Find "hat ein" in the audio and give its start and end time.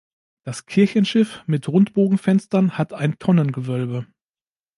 2.79-3.19